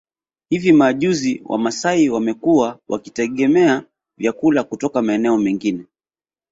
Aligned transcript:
Hivi 0.49 0.71
majuzi 0.73 1.41
Wamasai 1.45 2.09
wamekuwa 2.09 2.79
wakitegemea 2.87 3.83
vyakula 4.17 4.63
kutoka 4.63 5.01
maeneo 5.01 5.37
mengine 5.37 5.85